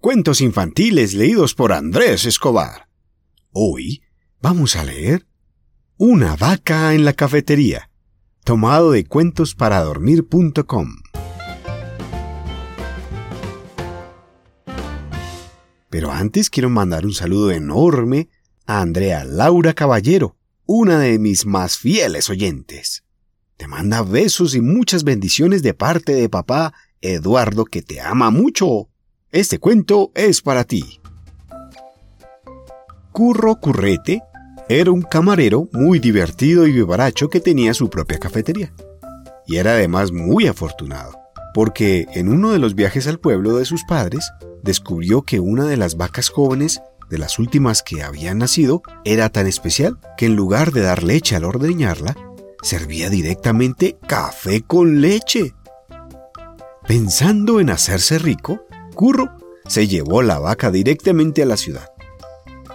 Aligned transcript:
Cuentos 0.00 0.40
infantiles 0.40 1.12
leídos 1.12 1.54
por 1.54 1.74
Andrés 1.74 2.24
Escobar. 2.24 2.88
Hoy 3.52 4.00
vamos 4.40 4.74
a 4.74 4.82
leer 4.82 5.26
Una 5.98 6.36
vaca 6.36 6.94
en 6.94 7.04
la 7.04 7.12
cafetería, 7.12 7.90
tomado 8.42 8.92
de 8.92 9.04
cuentosparadormir.com. 9.04 10.88
Pero 15.90 16.10
antes 16.10 16.48
quiero 16.48 16.70
mandar 16.70 17.04
un 17.04 17.12
saludo 17.12 17.50
enorme 17.50 18.30
a 18.64 18.80
Andrea 18.80 19.26
Laura 19.26 19.74
Caballero, 19.74 20.38
una 20.64 20.98
de 20.98 21.18
mis 21.18 21.44
más 21.44 21.76
fieles 21.76 22.30
oyentes. 22.30 23.04
Te 23.58 23.68
manda 23.68 24.00
besos 24.00 24.54
y 24.54 24.62
muchas 24.62 25.04
bendiciones 25.04 25.62
de 25.62 25.74
parte 25.74 26.14
de 26.14 26.30
papá 26.30 26.72
Eduardo 27.02 27.66
que 27.66 27.82
te 27.82 28.00
ama 28.00 28.30
mucho. 28.30 28.89
Este 29.32 29.60
cuento 29.60 30.10
es 30.16 30.42
para 30.42 30.64
ti. 30.64 31.00
Curro 33.12 33.60
Currete 33.60 34.22
era 34.68 34.90
un 34.90 35.02
camarero 35.02 35.68
muy 35.72 36.00
divertido 36.00 36.66
y 36.66 36.72
vivaracho 36.72 37.28
que 37.28 37.38
tenía 37.38 37.72
su 37.72 37.88
propia 37.88 38.18
cafetería. 38.18 38.72
Y 39.46 39.58
era 39.58 39.74
además 39.74 40.10
muy 40.10 40.48
afortunado, 40.48 41.12
porque 41.54 42.08
en 42.14 42.28
uno 42.28 42.50
de 42.50 42.58
los 42.58 42.74
viajes 42.74 43.06
al 43.06 43.20
pueblo 43.20 43.56
de 43.56 43.66
sus 43.66 43.84
padres 43.84 44.32
descubrió 44.64 45.22
que 45.22 45.38
una 45.38 45.64
de 45.66 45.76
las 45.76 45.96
vacas 45.96 46.28
jóvenes 46.28 46.82
de 47.08 47.18
las 47.18 47.38
últimas 47.38 47.84
que 47.84 48.02
habían 48.02 48.38
nacido 48.38 48.82
era 49.04 49.28
tan 49.28 49.46
especial 49.46 50.00
que 50.16 50.26
en 50.26 50.34
lugar 50.34 50.72
de 50.72 50.80
dar 50.80 51.04
leche 51.04 51.36
al 51.36 51.44
ordeñarla, 51.44 52.16
servía 52.62 53.08
directamente 53.10 53.96
café 54.08 54.62
con 54.62 55.00
leche. 55.00 55.54
Pensando 56.88 57.60
en 57.60 57.70
hacerse 57.70 58.18
rico, 58.18 58.66
Curro 59.00 59.30
se 59.66 59.88
llevó 59.88 60.20
la 60.20 60.38
vaca 60.38 60.70
directamente 60.70 61.42
a 61.42 61.46
la 61.46 61.56
ciudad. 61.56 61.88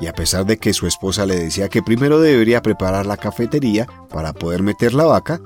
Y 0.00 0.06
a 0.06 0.12
pesar 0.12 0.44
de 0.44 0.58
que 0.58 0.74
su 0.74 0.86
esposa 0.86 1.24
le 1.24 1.34
decía 1.34 1.70
que 1.70 1.82
primero 1.82 2.20
debería 2.20 2.60
preparar 2.60 3.06
la 3.06 3.16
cafetería 3.16 3.86
para 4.10 4.34
poder 4.34 4.62
meter 4.62 4.92
la 4.92 5.04
vaca, 5.04 5.40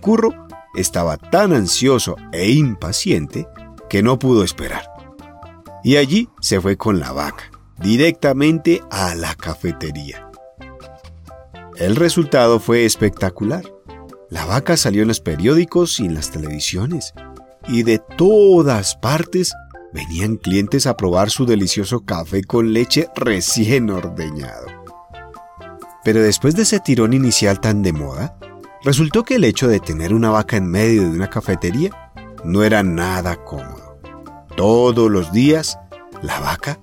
Curro 0.00 0.48
estaba 0.74 1.16
tan 1.16 1.52
ansioso 1.52 2.16
e 2.32 2.50
impaciente 2.50 3.46
que 3.88 4.02
no 4.02 4.18
pudo 4.18 4.42
esperar. 4.42 4.90
Y 5.84 5.94
allí 5.94 6.28
se 6.40 6.60
fue 6.60 6.76
con 6.76 6.98
la 6.98 7.12
vaca, 7.12 7.44
directamente 7.78 8.82
a 8.90 9.14
la 9.14 9.36
cafetería. 9.36 10.28
El 11.76 11.94
resultado 11.94 12.58
fue 12.58 12.84
espectacular. 12.84 13.62
La 14.28 14.44
vaca 14.44 14.76
salió 14.76 15.02
en 15.02 15.08
los 15.08 15.20
periódicos 15.20 16.00
y 16.00 16.06
en 16.06 16.14
las 16.14 16.32
televisiones, 16.32 17.14
y 17.68 17.84
de 17.84 18.00
todas 18.16 18.96
partes 18.96 19.52
venían 19.92 20.36
clientes 20.36 20.86
a 20.86 20.96
probar 20.96 21.30
su 21.30 21.46
delicioso 21.46 22.04
café 22.04 22.44
con 22.44 22.72
leche 22.72 23.08
recién 23.16 23.90
ordeñado. 23.90 24.66
Pero 26.04 26.22
después 26.22 26.54
de 26.54 26.62
ese 26.62 26.80
tirón 26.80 27.12
inicial 27.12 27.60
tan 27.60 27.82
de 27.82 27.92
moda, 27.92 28.38
resultó 28.84 29.24
que 29.24 29.36
el 29.36 29.44
hecho 29.44 29.68
de 29.68 29.80
tener 29.80 30.14
una 30.14 30.30
vaca 30.30 30.56
en 30.56 30.70
medio 30.70 31.02
de 31.02 31.08
una 31.08 31.28
cafetería 31.28 32.12
no 32.44 32.62
era 32.62 32.82
nada 32.82 33.44
cómodo. 33.44 33.98
Todos 34.56 35.10
los 35.10 35.32
días, 35.32 35.78
la 36.22 36.38
vaca 36.40 36.78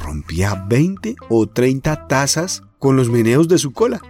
rompía 0.00 0.64
20 0.68 1.16
o 1.28 1.48
30 1.48 2.06
tazas 2.06 2.62
con 2.78 2.96
los 2.96 3.10
meneos 3.10 3.48
de 3.48 3.58
su 3.58 3.72
cola. 3.72 4.00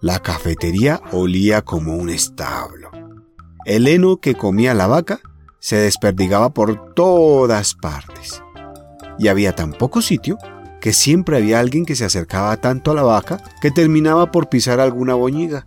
La 0.00 0.18
cafetería 0.18 1.00
olía 1.12 1.62
como 1.62 1.94
un 1.94 2.10
establo. 2.10 2.90
El 3.66 3.86
heno 3.86 4.16
que 4.16 4.34
comía 4.34 4.74
la 4.74 4.86
vaca 4.86 5.20
se 5.60 5.76
desperdigaba 5.76 6.50
por 6.50 6.94
todas 6.94 7.74
partes. 7.74 8.42
Y 9.18 9.28
había 9.28 9.54
tan 9.54 9.72
poco 9.72 10.02
sitio 10.02 10.38
que 10.80 10.92
siempre 10.92 11.36
había 11.36 11.60
alguien 11.60 11.84
que 11.84 11.94
se 11.94 12.06
acercaba 12.06 12.56
tanto 12.56 12.90
a 12.90 12.94
la 12.94 13.02
vaca 13.02 13.42
que 13.60 13.70
terminaba 13.70 14.30
por 14.30 14.48
pisar 14.48 14.80
alguna 14.80 15.14
boñiga. 15.14 15.66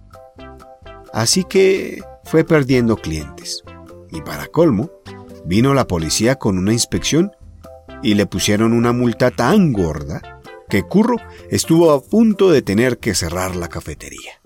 Así 1.13 1.43
que 1.43 2.01
fue 2.23 2.43
perdiendo 2.43 2.97
clientes. 2.97 3.63
Y 4.11 4.21
para 4.21 4.47
colmo, 4.47 4.89
vino 5.45 5.73
la 5.73 5.87
policía 5.87 6.35
con 6.35 6.57
una 6.57 6.73
inspección 6.73 7.31
y 8.01 8.15
le 8.15 8.25
pusieron 8.25 8.73
una 8.73 8.91
multa 8.91 9.29
tan 9.31 9.71
gorda 9.71 10.21
que 10.69 10.83
Curro 10.83 11.17
estuvo 11.49 11.91
a 11.91 12.01
punto 12.01 12.49
de 12.49 12.63
tener 12.63 12.97
que 12.97 13.13
cerrar 13.13 13.55
la 13.55 13.69
cafetería. 13.69 14.41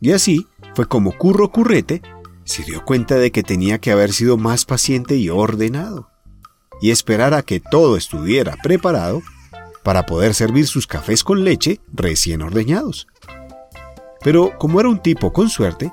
Y 0.00 0.12
así 0.12 0.46
fue 0.74 0.86
como 0.86 1.16
Curro 1.18 1.50
Currete 1.50 2.00
se 2.50 2.64
dio 2.64 2.84
cuenta 2.84 3.14
de 3.14 3.30
que 3.30 3.44
tenía 3.44 3.78
que 3.78 3.92
haber 3.92 4.12
sido 4.12 4.36
más 4.36 4.64
paciente 4.64 5.14
y 5.14 5.28
ordenado, 5.28 6.10
y 6.82 6.90
esperar 6.90 7.32
a 7.32 7.42
que 7.42 7.60
todo 7.60 7.96
estuviera 7.96 8.56
preparado 8.60 9.22
para 9.84 10.04
poder 10.04 10.34
servir 10.34 10.66
sus 10.66 10.88
cafés 10.88 11.22
con 11.22 11.44
leche 11.44 11.80
recién 11.92 12.42
ordeñados. 12.42 13.06
Pero 14.22 14.58
como 14.58 14.80
era 14.80 14.88
un 14.88 15.00
tipo 15.00 15.32
con 15.32 15.48
suerte, 15.48 15.92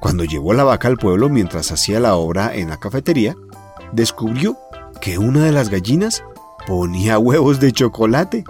cuando 0.00 0.22
llevó 0.22 0.52
la 0.52 0.62
vaca 0.62 0.86
al 0.86 0.98
pueblo 0.98 1.28
mientras 1.28 1.72
hacía 1.72 1.98
la 1.98 2.14
obra 2.14 2.54
en 2.54 2.70
la 2.70 2.78
cafetería, 2.78 3.34
descubrió 3.92 4.56
que 5.00 5.18
una 5.18 5.44
de 5.46 5.52
las 5.52 5.68
gallinas 5.68 6.22
ponía 6.68 7.18
huevos 7.18 7.58
de 7.58 7.72
chocolate. 7.72 8.44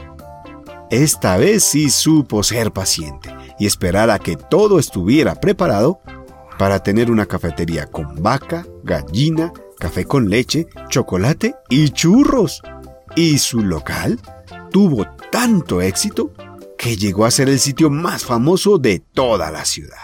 Esta 0.91 1.39
vez 1.39 1.65
sí 1.65 1.89
supo 1.89 2.43
ser 2.43 2.73
paciente 2.73 3.35
y 3.59 3.65
esperar 3.65 4.11
a 4.11 4.19
que 4.19 4.37
todo 4.37 4.79
estuviera 4.79 5.35
preparado 5.35 6.03
para 6.59 6.83
tener 6.83 7.11
una 7.11 7.27
cafetería 7.27 7.87
con 7.87 8.23
vaca, 8.23 8.67
gallina, 8.83 9.53
café 9.79 10.05
con 10.05 10.29
leche, 10.29 10.67
chocolate 10.89 11.55
y 11.71 11.91
churros. 11.91 12.63
Y 13.17 13.39
su 13.39 13.61
local 13.61 14.21
tuvo 14.71 15.07
tanto 15.31 15.81
éxito 15.81 16.33
que 16.77 16.97
llegó 16.97 17.25
a 17.25 17.31
ser 17.31 17.49
el 17.49 17.59
sitio 17.61 17.91
más 17.91 18.25
famoso 18.25 18.79
de 18.79 19.01
toda 19.01 19.51
la 19.51 19.65
ciudad. 19.65 19.97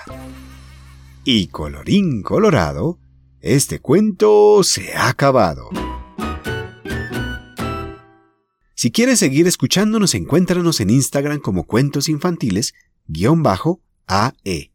Y 1.24 1.48
colorín 1.48 2.22
colorado, 2.22 2.98
este 3.40 3.80
cuento 3.80 4.62
se 4.62 4.94
ha 4.94 5.08
acabado. 5.08 5.70
Si 8.74 8.90
quieres 8.90 9.18
seguir 9.18 9.46
escuchándonos, 9.46 10.14
encuéntranos 10.14 10.80
en 10.80 10.90
Instagram 10.90 11.40
como 11.40 11.64
cuentos 11.64 12.08
infantiles, 12.08 12.74
guion 13.06 13.42
bajo 13.42 13.80
AE. 14.06 14.73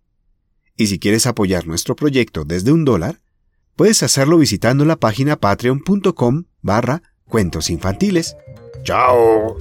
Y 0.80 0.88
si 0.88 0.98
quieres 0.98 1.28
apoyar 1.28 1.68
nuestro 1.68 1.94
proyecto 1.94 2.46
desde 2.46 2.72
un 2.72 2.86
dólar, 2.86 3.20
puedes 3.76 4.02
hacerlo 4.02 4.38
visitando 4.38 4.86
la 4.86 4.96
página 4.96 5.36
patreon.com 5.36 6.46
barra 6.62 7.04
cuentos 7.26 7.70
infantiles. 7.70 8.38
¡Chao! 8.84 9.58